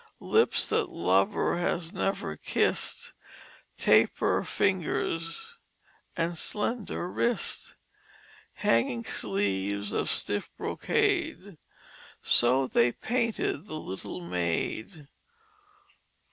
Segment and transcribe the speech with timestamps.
[0.33, 3.13] Lips that lover has never kissed,
[3.77, 5.59] Taper fingers
[6.17, 7.75] and slender wrist.
[8.53, 11.59] Hanging sleeves of stiff brocade,
[12.23, 15.07] So they painted the little maid."